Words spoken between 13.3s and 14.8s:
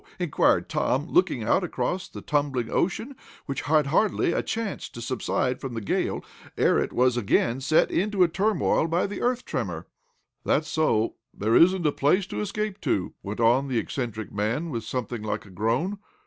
on the eccentric man,